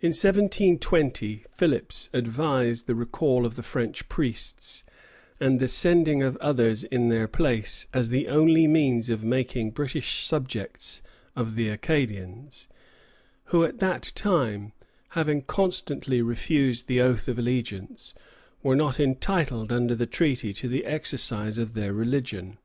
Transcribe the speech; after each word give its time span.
In 0.00 0.12
1720 0.14 1.44
Philipps 1.50 2.08
advised 2.14 2.86
the 2.86 2.94
recall 2.94 3.44
of 3.44 3.56
the 3.56 3.62
French 3.62 4.08
priests, 4.08 4.86
and 5.38 5.60
the 5.60 5.68
sending 5.68 6.22
of 6.22 6.38
others 6.38 6.82
in 6.84 7.10
their 7.10 7.28
place, 7.28 7.86
as 7.92 8.08
the 8.08 8.28
only 8.28 8.66
means 8.66 9.10
of 9.10 9.22
making 9.22 9.72
British 9.72 10.24
subjects 10.26 11.02
of 11.36 11.56
the 11.56 11.68
Acadians, 11.68 12.70
who 13.48 13.64
at 13.64 13.80
that 13.80 14.12
time, 14.14 14.72
having 15.10 15.42
constantly 15.42 16.22
refused 16.22 16.86
the 16.86 17.02
oath 17.02 17.28
of 17.28 17.38
allegiance, 17.38 18.14
were 18.62 18.74
not 18.74 18.98
entitled, 18.98 19.70
under 19.70 19.94
the 19.94 20.06
treaty, 20.06 20.54
to 20.54 20.68
the 20.68 20.86
exercise 20.86 21.58
of 21.58 21.74
their 21.74 21.92
religion. 21.92 22.56